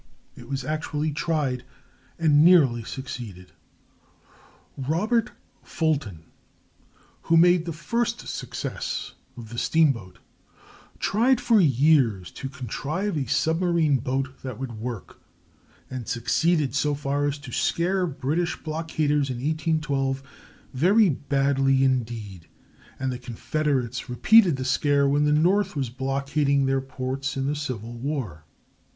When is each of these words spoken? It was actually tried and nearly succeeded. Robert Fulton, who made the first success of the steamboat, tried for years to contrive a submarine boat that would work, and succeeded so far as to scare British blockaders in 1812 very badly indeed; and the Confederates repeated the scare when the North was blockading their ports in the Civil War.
It 0.35 0.49
was 0.49 0.65
actually 0.65 1.11
tried 1.11 1.63
and 2.17 2.43
nearly 2.43 2.83
succeeded. 2.83 3.51
Robert 4.75 5.31
Fulton, 5.61 6.23
who 7.29 7.37
made 7.37 7.65
the 7.65 7.71
first 7.71 8.27
success 8.27 9.13
of 9.37 9.49
the 9.49 9.59
steamboat, 9.59 10.17
tried 10.97 11.39
for 11.39 11.59
years 11.61 12.31
to 12.31 12.49
contrive 12.49 13.15
a 13.15 13.27
submarine 13.27 13.97
boat 13.97 14.41
that 14.41 14.57
would 14.57 14.79
work, 14.79 15.19
and 15.87 16.07
succeeded 16.07 16.73
so 16.73 16.95
far 16.95 17.27
as 17.27 17.37
to 17.37 17.51
scare 17.51 18.07
British 18.07 18.57
blockaders 18.63 19.29
in 19.29 19.35
1812 19.35 20.23
very 20.73 21.09
badly 21.09 21.83
indeed; 21.83 22.47
and 22.99 23.11
the 23.11 23.19
Confederates 23.19 24.09
repeated 24.09 24.55
the 24.55 24.65
scare 24.65 25.07
when 25.07 25.25
the 25.25 25.31
North 25.31 25.75
was 25.75 25.91
blockading 25.91 26.65
their 26.65 26.81
ports 26.81 27.37
in 27.37 27.45
the 27.45 27.55
Civil 27.55 27.93
War. 27.93 28.45